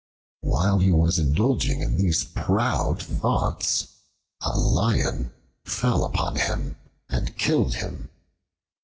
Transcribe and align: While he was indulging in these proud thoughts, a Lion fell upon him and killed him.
While 0.39 0.79
he 0.79 0.91
was 0.91 1.19
indulging 1.19 1.81
in 1.81 1.95
these 1.95 2.23
proud 2.23 2.99
thoughts, 3.03 3.85
a 4.41 4.49
Lion 4.57 5.31
fell 5.63 6.03
upon 6.05 6.37
him 6.37 6.75
and 7.07 7.37
killed 7.37 7.75
him. 7.75 8.09